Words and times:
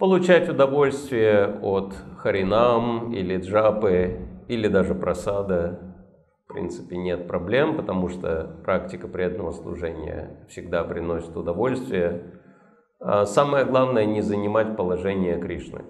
Получать 0.00 0.48
удовольствие 0.48 1.58
от 1.60 1.94
харинам 2.16 3.12
или 3.12 3.36
джапы, 3.36 4.28
или 4.48 4.66
даже 4.66 4.94
просада, 4.94 5.78
в 6.48 6.54
принципе, 6.54 6.96
нет 6.96 7.28
проблем, 7.28 7.76
потому 7.76 8.08
что 8.08 8.56
практика 8.64 9.08
преданного 9.08 9.50
служения 9.50 10.46
всегда 10.48 10.84
приносит 10.84 11.36
удовольствие. 11.36 12.22
А 12.98 13.26
самое 13.26 13.66
главное 13.66 14.06
не 14.06 14.22
занимать 14.22 14.74
положение 14.74 15.38
Кришны. 15.38 15.84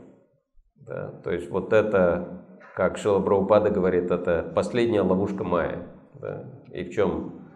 Да? 0.74 1.12
То 1.22 1.30
есть 1.30 1.48
вот 1.48 1.72
это, 1.72 2.42
как 2.74 2.98
Шила 2.98 3.20
Прабхупада 3.20 3.70
говорит, 3.70 4.10
это 4.10 4.42
последняя 4.56 5.02
ловушка 5.02 5.44
Майя. 5.44 5.86
Да? 6.20 6.46
И 6.72 6.82
в 6.82 6.90
чем 6.90 7.46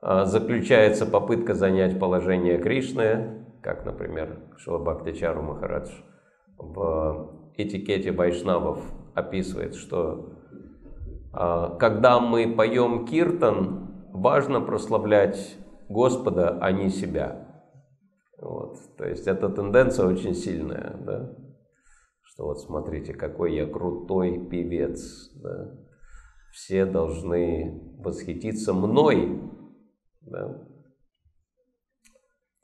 а, 0.00 0.24
заключается 0.24 1.06
попытка 1.06 1.54
занять 1.54 2.00
положение 2.00 2.58
Кришны, 2.58 3.43
как, 3.64 3.86
например, 3.86 4.42
Шилабхактичару 4.58 5.42
Махарадж 5.42 5.90
в 6.58 7.50
этикете 7.56 8.12
вайшнавов 8.12 8.78
описывает, 9.14 9.74
что 9.74 10.34
а, 11.32 11.74
когда 11.76 12.20
мы 12.20 12.54
поем 12.54 13.06
киртан, 13.06 14.10
важно 14.12 14.60
прославлять 14.60 15.56
Господа, 15.88 16.58
а 16.60 16.72
не 16.72 16.90
себя. 16.90 17.64
Вот. 18.38 18.76
То 18.98 19.08
есть 19.08 19.26
эта 19.26 19.48
тенденция 19.48 20.06
очень 20.06 20.34
сильная. 20.34 20.96
Да? 21.00 21.34
что 22.34 22.46
вот 22.46 22.60
смотрите, 22.60 23.14
какой 23.14 23.54
я 23.54 23.66
крутой 23.66 24.46
певец. 24.50 25.30
Да? 25.40 25.70
Все 26.52 26.84
должны 26.84 27.96
восхититься 27.98 28.74
мной. 28.74 29.40
Да? 30.20 30.68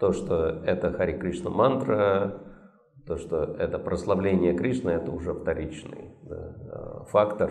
То, 0.00 0.12
что 0.12 0.46
это 0.64 0.92
Хари 0.94 1.18
Кришна 1.18 1.50
мантра, 1.50 2.40
то, 3.06 3.18
что 3.18 3.44
это 3.44 3.78
прославление 3.78 4.56
Кришны, 4.56 4.90
это 4.90 5.12
уже 5.12 5.34
вторичный 5.34 6.16
да, 6.22 6.56
а, 6.72 7.04
фактор. 7.04 7.50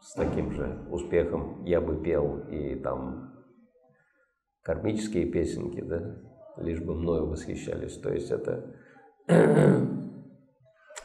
С 0.00 0.14
таким 0.14 0.50
же 0.52 0.86
успехом 0.90 1.62
я 1.64 1.82
бы 1.82 2.02
пел 2.02 2.38
и 2.48 2.74
там 2.76 3.34
кармические 4.62 5.26
песенки, 5.26 5.82
да, 5.82 6.16
лишь 6.56 6.80
бы 6.80 6.94
мною 6.94 7.26
восхищались. 7.26 7.98
То 7.98 8.14
есть 8.14 8.30
это 8.30 8.74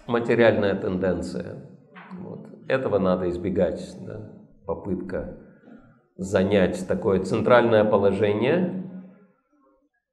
материальная 0.08 0.76
тенденция. 0.76 1.70
Вот. 2.14 2.48
Этого 2.70 3.00
надо 3.00 3.30
избегать. 3.30 3.98
Да? 4.06 4.32
Попытка 4.66 5.49
занять 6.20 6.86
такое 6.86 7.22
центральное 7.24 7.86
положение 7.86 8.84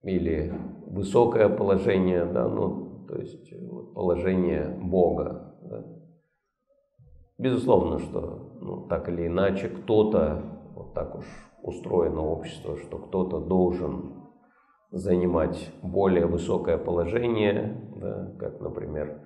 или 0.02 0.54
высокое 0.86 1.48
положение, 1.48 2.24
да, 2.24 2.48
ну, 2.48 3.04
то 3.08 3.16
есть 3.16 3.52
вот, 3.68 3.92
положение 3.92 4.68
Бога. 4.68 5.56
Да? 5.62 5.84
Безусловно, 7.38 7.98
что 7.98 8.56
ну, 8.60 8.86
так 8.86 9.08
или 9.08 9.26
иначе 9.26 9.68
кто-то, 9.68 10.42
вот 10.76 10.94
так 10.94 11.16
уж 11.16 11.24
устроено 11.62 12.22
общество, 12.22 12.76
что 12.76 12.98
кто-то 12.98 13.40
должен 13.40 14.14
занимать 14.92 15.72
более 15.82 16.26
высокое 16.26 16.78
положение, 16.78 17.90
да, 17.96 18.32
как, 18.38 18.60
например, 18.60 19.22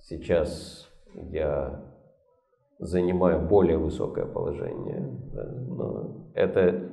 сейчас 0.00 0.90
я 1.14 1.91
занимаю 2.82 3.40
более 3.40 3.78
высокое 3.78 4.26
положение. 4.26 5.08
Да, 5.32 5.44
но 5.68 6.30
это 6.34 6.90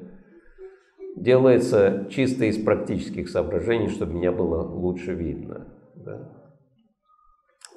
делается 1.16 2.06
чисто 2.10 2.46
из 2.46 2.64
практических 2.64 3.28
соображений, 3.28 3.90
чтобы 3.90 4.14
меня 4.14 4.32
было 4.32 4.62
лучше 4.62 5.14
видно. 5.14 5.68
Да. 5.96 6.30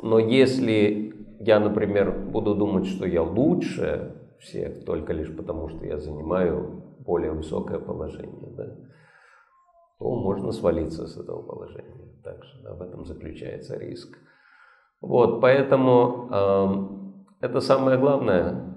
Но 0.03 0.19
если 0.19 1.15
я, 1.41 1.59
например, 1.59 2.13
буду 2.13 2.55
думать, 2.55 2.87
что 2.87 3.07
я 3.07 3.23
лучше 3.23 4.15
всех 4.41 4.84
только 4.84 5.12
лишь 5.12 5.34
потому, 5.34 5.69
что 5.69 5.87
я 5.87 5.99
занимаю 5.99 6.83
более 6.99 7.33
высокое 7.33 7.78
положение, 7.78 8.51
да, 8.56 8.77
то 9.99 10.15
можно 10.15 10.53
свалиться 10.53 11.06
с 11.06 11.17
этого 11.17 11.43
положения. 11.43 12.12
Также 12.22 12.51
в 12.62 12.83
этом 12.83 13.06
заключается 13.06 13.78
риск. 13.78 14.19
Вот, 15.01 15.41
поэтому 15.41 16.28
э, 16.31 17.02
это 17.42 17.60
самое 17.60 17.98
главное. 17.98 18.75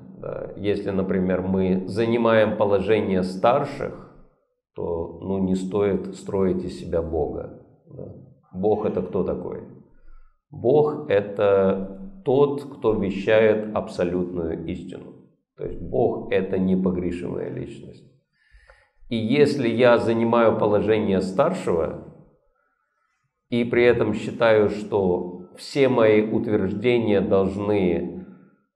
Если, 0.57 0.89
например, 0.89 1.41
мы 1.41 1.87
занимаем 1.87 2.57
положение 2.57 3.23
старших, 3.23 4.11
то 4.75 5.19
ну, 5.21 5.37
не 5.37 5.55
стоит 5.55 6.15
строить 6.15 6.63
из 6.63 6.79
себя 6.79 7.01
Бога. 7.01 7.61
Бог 8.51 8.85
это 8.85 9.01
кто 9.01 9.23
такой? 9.23 9.63
Бог 10.49 11.09
это 11.09 12.21
тот, 12.25 12.63
кто 12.63 12.93
вещает 12.93 13.75
абсолютную 13.75 14.65
истину. 14.65 15.13
То 15.57 15.65
есть 15.65 15.79
Бог 15.79 16.31
это 16.31 16.57
непогрешимая 16.57 17.49
личность. 17.49 18.03
И 19.09 19.15
если 19.15 19.69
я 19.69 19.97
занимаю 19.99 20.57
положение 20.57 21.21
старшего, 21.21 22.15
и 23.49 23.63
при 23.63 23.83
этом 23.83 24.15
считаю, 24.15 24.69
что 24.69 25.51
все 25.55 25.87
мои 25.87 26.23
утверждения 26.23 27.21
должны 27.21 28.24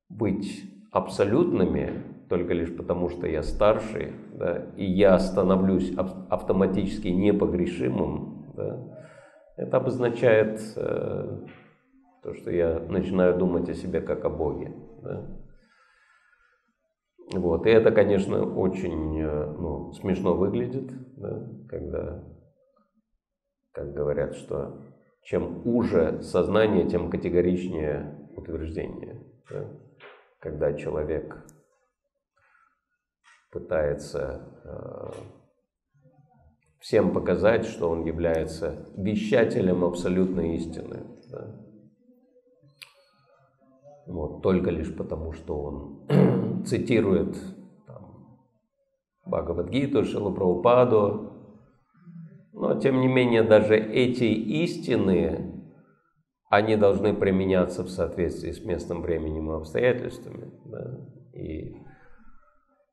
быть 0.10 0.64
абсолютными, 0.92 2.04
только 2.30 2.54
лишь 2.54 2.76
потому, 2.76 3.10
что 3.10 3.28
я 3.28 3.44
старший, 3.44 4.14
да, 4.34 4.66
и 4.76 4.86
я 4.86 5.18
становлюсь 5.20 5.94
автоматически 6.30 7.08
непогрешимым, 7.08 8.54
да, 8.56 9.00
это 9.58 9.78
обозначает 9.78 10.62
э, 10.78 11.46
то, 12.24 12.34
что 12.34 12.52
я 12.52 12.80
начинаю 12.80 13.38
думать 13.38 13.70
о 13.70 13.74
себе 13.74 14.02
как 14.02 14.24
о 14.26 14.30
Боге. 14.30 14.74
Да. 15.04 15.26
Вот. 17.34 17.68
И 17.68 17.70
это, 17.70 17.92
конечно, 17.92 18.42
очень 18.56 19.20
э, 19.20 19.46
ну, 19.60 19.92
смешно 19.94 20.34
выглядит, 20.34 20.92
да, 21.18 21.48
когда, 21.68 22.24
как 23.74 23.94
говорят, 23.94 24.36
что 24.36 24.82
чем 25.24 25.68
уже 25.68 26.22
сознание, 26.22 26.88
тем 26.88 27.10
категоричнее 27.10 28.30
утверждение. 28.36 29.24
Да? 29.52 29.70
Когда 30.40 30.74
человек 30.74 31.46
пытается 33.52 34.42
э, 34.64 35.12
всем 36.80 37.14
показать, 37.14 37.66
что 37.66 37.90
он 37.90 38.06
является 38.06 38.88
вещателем 38.96 39.84
абсолютной 39.84 40.56
истины. 40.56 41.06
Да? 41.30 41.56
Вот, 44.08 44.42
только 44.42 44.72
лишь 44.72 44.96
потому, 44.96 45.34
что 45.34 45.62
он 45.62 46.64
цитирует 46.66 47.38
там, 47.86 48.40
Бхагавадгиту, 49.26 50.04
Шилу 50.04 50.32
Но, 52.54 52.80
тем 52.80 53.02
не 53.02 53.08
менее, 53.08 53.44
даже 53.44 53.76
эти 53.76 54.24
истины, 54.24 55.49
они 56.50 56.76
должны 56.76 57.14
применяться 57.14 57.84
в 57.84 57.90
соответствии 57.90 58.52
с 58.52 58.64
местным 58.64 59.02
временем 59.02 59.52
и 59.52 59.56
обстоятельствами. 59.56 60.52
Да? 60.66 61.00
И 61.34 61.76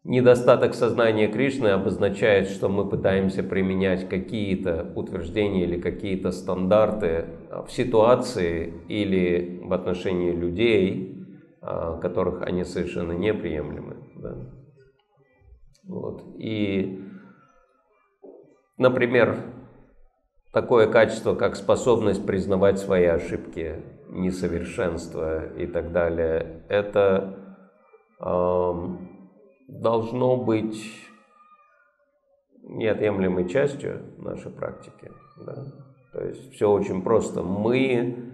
недостаток 0.05 0.75
сознания 0.75 1.29
Кришны 1.29 1.69
обозначает, 1.69 2.49
что 2.49 2.69
мы 2.69 2.87
пытаемся 2.87 3.43
применять 3.43 4.09
какие-то 4.09 4.93
утверждения 4.95 5.65
или 5.65 5.81
какие-то 5.81 6.33
стандарты 6.33 7.25
в 7.67 7.73
ситуации 7.73 8.75
или 8.89 9.61
в 9.65 9.73
отношении 9.73 10.33
людей, 10.33 11.27
а, 11.63 11.99
которых 11.99 12.43
они 12.43 12.63
совершенно 12.63 13.13
неприемлемы. 13.13 13.97
Да. 14.17 14.37
Вот. 15.85 16.25
И, 16.37 17.03
например, 18.77 19.37
такое 20.57 20.87
качество, 20.87 21.35
как 21.35 21.55
способность 21.55 22.25
признавать 22.25 22.79
свои 22.79 23.05
ошибки, 23.05 23.75
несовершенство 24.09 25.53
и 25.53 25.67
так 25.67 25.93
далее, 25.93 26.63
это 26.71 27.37
э, 28.19 28.73
должно 29.69 30.39
быть 30.39 30.83
неотъемлемой 32.63 33.51
частью 33.51 34.01
нашей 34.17 34.51
практики. 34.51 35.13
Да? 35.45 35.67
То 36.15 36.25
есть 36.25 36.55
все 36.55 36.71
очень 36.71 37.03
просто. 37.03 37.43
Мы 37.43 38.33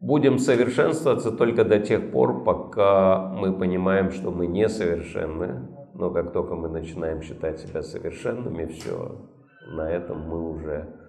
будем 0.00 0.36
совершенствоваться 0.40 1.30
только 1.30 1.64
до 1.64 1.78
тех 1.78 2.10
пор, 2.10 2.42
пока 2.42 3.28
мы 3.28 3.56
понимаем, 3.56 4.10
что 4.10 4.32
мы 4.32 4.48
несовершенны. 4.48 5.68
Но 5.94 6.10
как 6.10 6.32
только 6.32 6.56
мы 6.56 6.68
начинаем 6.68 7.22
считать 7.22 7.60
себя 7.60 7.82
совершенными, 7.82 8.66
все, 8.66 9.28
на 9.68 9.88
этом 9.88 10.22
мы 10.22 10.50
уже 10.50 10.99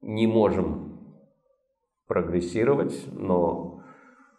не 0.00 0.26
можем 0.26 0.88
прогрессировать, 2.06 3.06
но 3.12 3.82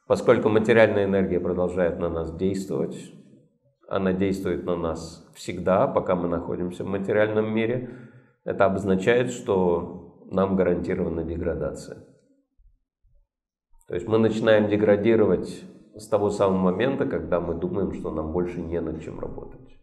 поскольку 0.08 0.50
материальная 0.50 1.06
энергия 1.06 1.40
продолжает 1.40 2.00
на 2.00 2.10
нас 2.10 2.36
действовать, 2.36 3.14
она 3.88 4.14
действует 4.14 4.66
на 4.66 4.76
нас 4.76 5.28
всегда, 5.34 5.88
пока 5.88 6.16
мы 6.16 6.28
находимся 6.28 6.84
в 6.84 6.88
материальном 6.88 7.54
мире, 7.54 7.90
это 8.44 8.66
обозначает, 8.66 9.32
что 9.32 10.26
нам 10.32 10.56
гарантирована 10.56 11.24
деградация. 11.24 12.06
То 13.88 13.96
есть 13.96 14.08
мы 14.08 14.20
начинаем 14.20 14.70
деградировать 14.70 15.64
с 15.96 16.08
того 16.08 16.30
самого 16.30 16.72
момента, 16.72 17.06
когда 17.06 17.40
мы 17.40 17.56
думаем, 17.56 17.94
что 17.94 18.12
нам 18.12 18.32
больше 18.32 18.62
не 18.62 18.80
над 18.80 19.02
чем 19.02 19.20
работать. 19.20 19.80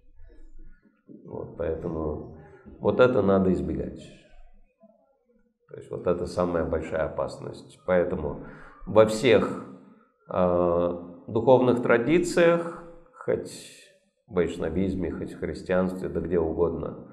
Вот, 1.24 1.56
поэтому 1.56 2.35
вот 2.80 3.00
это 3.00 3.22
надо 3.22 3.52
избегать. 3.52 4.00
То 5.68 5.76
есть 5.76 5.90
вот 5.90 6.06
это 6.06 6.26
самая 6.26 6.64
большая 6.64 7.06
опасность. 7.06 7.78
Поэтому 7.86 8.44
во 8.86 9.06
всех 9.06 9.64
э, 10.28 11.02
духовных 11.26 11.82
традициях, 11.82 12.84
хоть 13.12 13.52
в 14.26 14.34
вайшнавизме, 14.34 15.10
хоть 15.10 15.32
в 15.32 15.40
христианстве, 15.40 16.08
да 16.08 16.20
где 16.20 16.38
угодно, 16.38 17.08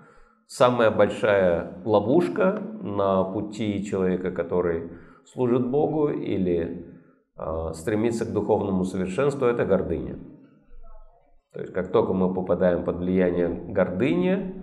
самая 0.48 0.92
большая 0.92 1.82
ловушка 1.84 2.62
на 2.82 3.24
пути 3.24 3.84
человека, 3.84 4.32
который 4.32 4.92
служит 5.26 5.70
Богу 5.70 6.10
или 6.10 6.86
э, 7.38 7.74
стремится 7.74 8.26
к 8.26 8.34
духовному 8.34 8.84
совершенству, 8.84 9.48
это 9.48 9.66
гордыня. 9.66 10.20
То 11.54 11.60
есть 11.60 11.74
как 11.74 11.92
только 11.92 12.14
мы 12.14 12.34
попадаем 12.34 12.84
под 12.84 12.98
влияние 12.98 13.48
гордыни 13.48 14.62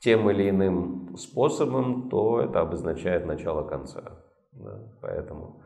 тем 0.00 0.30
или 0.30 0.50
иным 0.50 1.16
способом, 1.16 2.08
то 2.08 2.40
это 2.40 2.60
обозначает 2.60 3.26
начало 3.26 3.66
конца. 3.66 4.02
Да? 4.52 4.78
Поэтому, 5.00 5.62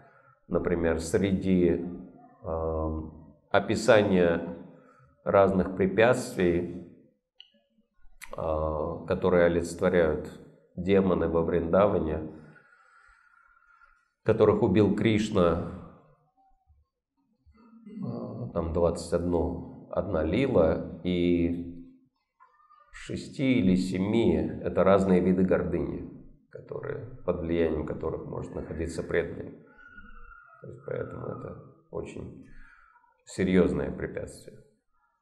например, 0.49 1.01
среди 1.01 1.85
э, 2.43 3.01
описания 3.51 4.57
разных 5.25 5.77
препятствий, 5.77 6.87
э, 8.37 9.07
которые 9.07 9.47
олицетворяют 9.47 10.31
демоны 10.77 11.29
во 11.29 11.43
Вриндаване, 11.43 12.31
которых 14.23 14.63
убил 14.63 14.95
Кришна, 14.95 15.73
э, 17.87 18.51
там 18.53 18.73
21 18.73 19.89
одна 19.91 20.23
лила, 20.23 21.01
и 21.03 21.70
шести 22.93 23.61
или 23.61 23.75
семи– 23.75 24.37
это 24.63 24.85
разные 24.85 25.21
виды 25.21 25.43
гордыни, 25.45 26.11
которые, 26.51 27.07
под 27.25 27.41
влиянием 27.41 27.87
которых 27.87 28.27
может 28.27 28.55
находиться 28.55 29.03
преданный. 29.03 29.53
То 30.61 30.69
есть, 30.69 30.81
поэтому 30.87 31.27
это 31.27 31.63
очень 31.91 32.47
серьезное 33.25 33.91
препятствие. 33.91 34.59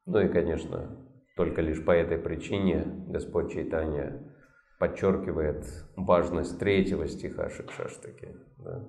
Ну 0.07 0.21
и, 0.21 0.29
конечно, 0.29 1.07
только 1.37 1.61
лишь 1.61 1.85
по 1.85 1.93
этой 1.93 2.19
причине 2.19 2.85
Господь 3.09 3.53
Чайтанья 3.53 4.35
подчеркивает 4.79 5.65
важность 5.97 6.59
третьего 6.59 7.07
стиха 7.07 7.49
Шикшаштаки, 7.49 8.35
да, 8.59 8.89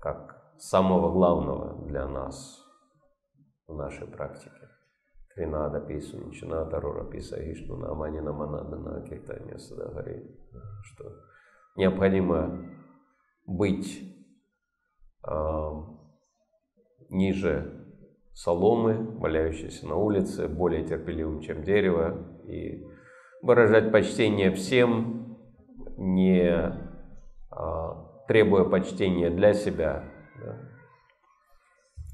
как 0.00 0.54
самого 0.58 1.12
главного 1.12 1.86
для 1.86 2.06
нас 2.06 2.64
в 3.66 3.74
нашей 3.74 4.06
практике. 4.06 4.68
Тринада 5.34 5.80
пису, 5.80 6.18
Ничината 6.18 6.80
Рура 6.80 7.04
писа 7.04 7.42
Гишну 7.42 7.76
Намани 7.76 8.20
Наманадана 8.20 9.02
Киртания 9.08 9.58
Садагари. 9.58 10.26
Что 10.82 11.12
необходимо 11.76 12.68
быть 13.46 14.02
э, 15.26 15.70
ниже 17.10 17.86
соломы, 18.32 19.18
валяющейся 19.18 19.86
на 19.86 19.96
улице, 19.96 20.48
более 20.48 20.84
терпеливым, 20.84 21.40
чем 21.40 21.62
дерево, 21.62 22.40
и 22.46 22.84
выражать 23.42 23.92
почтение 23.92 24.50
всем, 24.50 25.38
не 25.96 26.48
э, 26.48 26.70
требуя 28.28 28.64
почтения 28.64 29.30
для 29.30 29.52
себя. 29.52 30.04
Да. 30.42 30.58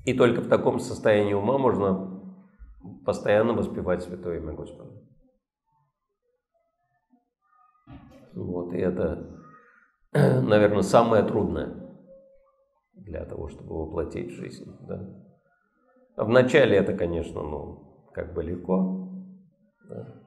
И 0.05 0.15
только 0.15 0.41
в 0.41 0.49
таком 0.49 0.79
состоянии 0.79 1.35
ума 1.35 1.59
можно 1.59 2.16
постоянно 3.05 3.53
воспевать 3.53 4.03
Святое 4.03 4.39
Имя 4.39 4.53
Господа. 4.53 4.93
Вот, 8.35 8.73
и 8.75 8.79
это, 8.79 9.43
наверное, 10.13 10.83
самое 10.83 11.25
трудное 11.25 11.87
для 12.95 13.25
того, 13.25 13.49
чтобы 13.49 13.87
воплотить 13.87 14.31
жизнь. 14.33 14.77
Да? 14.87 15.01
А 16.17 16.25
вначале 16.25 16.77
это, 16.77 16.95
конечно, 16.95 17.43
ну, 17.43 18.11
как 18.13 18.35
бы 18.35 18.43
легко. 18.43 19.11
Да? 19.89 20.23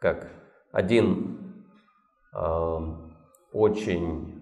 Как 0.00 0.30
один 0.72 1.64
э, 2.34 2.78
очень 3.52 4.36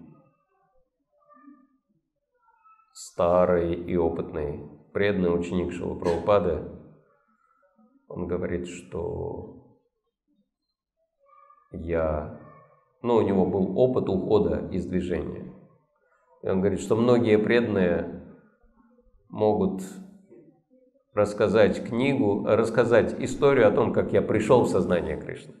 старый 2.91 3.75
и 3.75 3.95
опытный 3.95 4.69
преданный 4.93 5.37
ученик 5.37 5.73
Шилапрабхупады, 5.73 6.63
он 8.15 8.27
говорит, 8.27 8.67
что 8.69 9.77
я, 11.71 12.39
ну, 13.01 13.15
у 13.15 13.21
него 13.21 13.45
был 13.45 13.77
опыт 13.77 14.07
ухода 14.07 14.69
из 14.71 14.85
движения. 14.85 15.53
И 16.41 16.47
он 16.47 16.61
говорит, 16.61 16.79
что 16.79 16.95
многие 16.95 17.37
преданные 17.37 18.23
могут 19.27 19.83
рассказать 21.13 21.85
книгу, 21.85 22.45
рассказать 22.45 23.19
историю 23.19 23.67
о 23.67 23.71
том, 23.71 23.91
как 23.91 24.13
я 24.13 24.21
пришел 24.21 24.61
в 24.61 24.69
сознание 24.69 25.19
Кришны. 25.19 25.53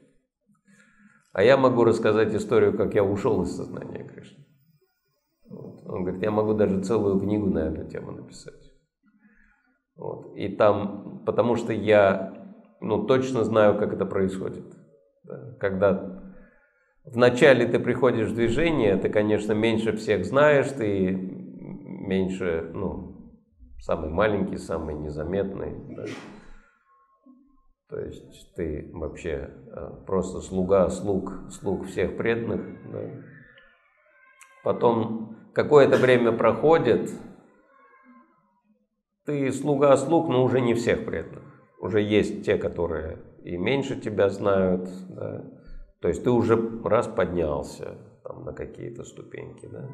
А 1.33 1.43
я 1.43 1.57
могу 1.57 1.83
рассказать 1.83 2.33
историю, 2.33 2.77
как 2.77 2.95
я 2.95 3.03
ушел 3.03 3.41
из 3.43 3.53
сознания 3.53 4.07
Кришны. 4.07 4.45
Вот. 5.49 5.85
Он 5.87 6.03
говорит, 6.03 6.23
я 6.23 6.31
могу 6.31 6.53
даже 6.53 6.81
целую 6.81 7.19
книгу 7.19 7.47
на 7.47 7.59
эту 7.59 7.89
тему 7.89 8.11
написать. 8.13 8.71
Вот. 9.97 10.35
И 10.37 10.55
там, 10.55 11.23
потому 11.25 11.57
что 11.57 11.73
я 11.73 12.34
ну, 12.85 13.03
точно 13.05 13.43
знаю, 13.43 13.77
как 13.79 13.93
это 13.93 14.05
происходит. 14.05 14.65
Да. 15.23 15.55
Когда 15.59 16.33
вначале 17.03 17.65
ты 17.67 17.79
приходишь 17.79 18.29
в 18.29 18.35
движение, 18.35 18.95
ты, 18.97 19.09
конечно, 19.09 19.53
меньше 19.53 19.95
всех 19.97 20.23
знаешь, 20.23 20.67
ты 20.69 21.11
меньше, 21.11 22.69
ну, 22.73 23.33
самый 23.79 24.11
маленький, 24.11 24.57
самый 24.57 24.93
незаметный. 24.95 25.75
Да. 25.95 26.05
То 27.89 27.99
есть 27.99 28.53
ты 28.55 28.91
вообще 28.93 29.49
а, 29.71 30.03
просто 30.05 30.41
слуга 30.41 30.89
слуг, 30.89 31.31
слуг 31.49 31.87
всех 31.87 32.17
преданных. 32.17 32.61
Да. 32.91 32.99
Потом 34.63 35.37
какое-то 35.53 35.97
время 35.97 36.31
проходит, 36.31 37.09
ты 39.25 39.51
слуга 39.51 39.97
слуг, 39.97 40.29
но 40.29 40.43
уже 40.43 40.61
не 40.61 40.75
всех 40.75 41.03
преданных. 41.05 41.54
Уже 41.85 42.01
есть 42.01 42.43
те, 42.43 42.57
которые 42.57 43.19
и 43.43 43.57
меньше 43.57 44.01
тебя 44.01 44.29
знают, 44.29 44.89
да? 45.07 45.45
то 46.01 46.07
есть 46.07 46.23
ты 46.23 46.31
уже 46.31 46.81
раз 46.83 47.07
поднялся 47.07 47.99
там, 48.23 48.43
на 48.43 48.53
какие-то 48.53 49.03
ступеньки, 49.03 49.67
да? 49.67 49.87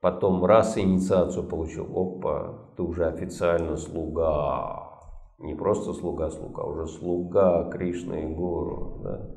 потом 0.00 0.44
раз 0.44 0.76
инициацию 0.76 1.46
получил, 1.46 1.86
опа, 1.96 2.68
ты 2.76 2.82
уже 2.82 3.06
официально 3.06 3.76
слуга, 3.76 4.98
не 5.38 5.54
просто 5.54 5.92
слуга 5.92 6.30
слуга, 6.30 6.64
а 6.64 6.66
уже 6.66 6.88
слуга 6.88 7.70
Кришны 7.70 8.24
и 8.24 8.34
Гуру, 8.34 9.02
да? 9.04 9.30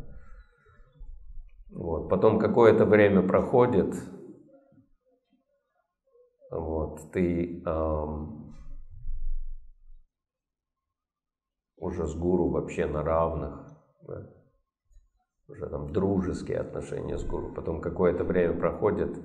Вот. 1.76 2.10
Потом 2.10 2.40
какое-то 2.40 2.86
время 2.86 3.22
проходит, 3.22 3.94
вот, 6.50 7.12
ты 7.12 7.62
эм, 7.64 8.47
уже 11.88 12.06
с 12.06 12.16
гуру 12.16 12.50
вообще 12.50 12.86
на 12.86 13.04
равных, 13.04 13.54
да? 14.08 14.30
уже 15.48 15.68
там 15.68 15.92
дружеские 15.92 16.60
отношения 16.60 17.18
с 17.18 17.24
гуру. 17.24 17.54
Потом 17.54 17.82
какое-то 17.82 18.24
время 18.24 18.54
проходит, 18.54 19.18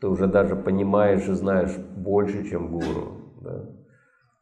ты 0.00 0.08
уже 0.08 0.26
даже 0.26 0.56
понимаешь 0.56 1.28
и 1.28 1.32
знаешь 1.32 1.76
больше, 1.76 2.48
чем 2.48 2.72
гуру. 2.72 3.32
Да? 3.40 3.70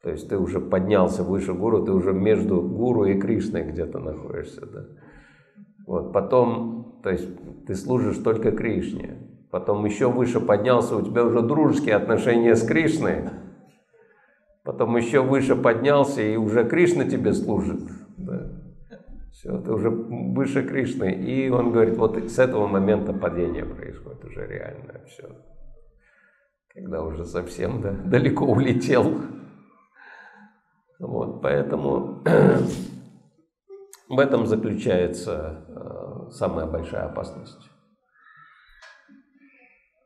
То 0.02 0.10
есть 0.10 0.28
ты 0.28 0.38
уже 0.38 0.60
поднялся 0.60 1.22
выше 1.22 1.52
гуру, 1.52 1.84
ты 1.84 1.92
уже 1.92 2.12
между 2.12 2.62
гуру 2.62 3.04
и 3.04 3.20
Кришной 3.20 3.64
где-то 3.64 3.98
находишься. 3.98 4.66
Да? 4.66 4.86
Вот, 5.86 6.12
потом, 6.12 7.00
то 7.02 7.10
есть 7.10 7.28
ты 7.66 7.74
служишь 7.74 8.18
только 8.18 8.52
Кришне 8.52 9.24
потом 9.54 9.84
еще 9.84 10.10
выше 10.10 10.40
поднялся, 10.40 10.96
у 10.96 11.02
тебя 11.02 11.24
уже 11.24 11.40
дружеские 11.40 11.94
отношения 11.94 12.56
с 12.56 12.66
Кришной, 12.66 13.30
потом 14.64 14.96
еще 14.96 15.22
выше 15.22 15.54
поднялся, 15.54 16.22
и 16.22 16.36
уже 16.36 16.64
Кришна 16.68 17.04
тебе 17.04 17.32
служит. 17.32 17.80
Да. 18.16 18.50
Все, 19.30 19.58
ты 19.60 19.72
уже 19.72 19.90
выше 19.90 20.66
Кришны. 20.66 21.12
И 21.12 21.50
он 21.50 21.70
говорит, 21.70 21.96
вот 21.96 22.16
с 22.16 22.38
этого 22.38 22.66
момента 22.66 23.12
падение 23.12 23.64
происходит 23.64 24.24
уже 24.24 24.46
реально 24.46 25.00
все. 25.06 25.28
Когда 26.72 27.02
уже 27.02 27.24
совсем 27.24 27.80
да, 27.82 27.92
далеко 27.92 28.46
улетел. 28.46 29.20
Вот, 30.98 31.42
поэтому 31.42 32.22
в 34.08 34.18
этом 34.18 34.46
заключается 34.46 35.64
э, 35.68 36.30
самая 36.30 36.66
большая 36.66 37.06
опасность. 37.06 37.70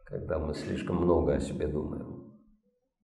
Когда 0.04 0.38
мы 0.38 0.54
слишком 0.54 0.96
много 0.96 1.34
о 1.34 1.40
себе 1.40 1.68
думаем. 1.68 2.27